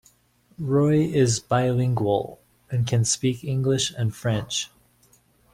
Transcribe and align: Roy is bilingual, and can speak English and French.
Roy 0.57 1.03
is 1.03 1.39
bilingual, 1.39 2.39
and 2.71 2.87
can 2.87 3.05
speak 3.05 3.43
English 3.43 3.93
and 3.95 4.15
French. 4.15 4.71